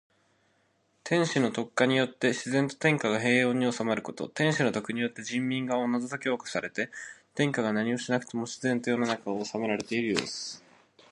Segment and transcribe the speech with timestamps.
[1.03, 4.27] 天子の徳化によって自然と天下が平穏に収まること。
[4.29, 6.89] 天子の徳によって人民がおのずと教化されて、
[7.35, 10.63] 天子が何をしなくても自然と世の中が治められているようす。